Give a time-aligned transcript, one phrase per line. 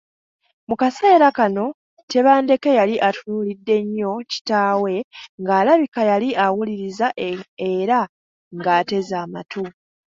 [0.69, 1.65] Mu kaseera kano,
[2.11, 4.93] Tebandeke yali atunuulidde nnyo kitaawe
[5.41, 7.07] nga alabika yali awuliriza
[7.71, 7.99] era
[8.57, 9.63] ng’ateze amatu.